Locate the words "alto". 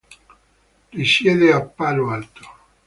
2.09-2.41